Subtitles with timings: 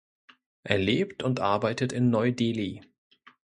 [0.63, 2.81] Er lebt und arbeitet in Neu-Delhi.